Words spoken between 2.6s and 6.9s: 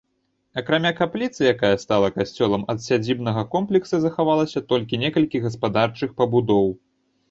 ад сядзібнага комплекса захавалася толькі некалькі гаспадарчых пабудоў.